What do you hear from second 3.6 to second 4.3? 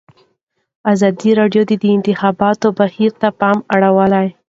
اړولی.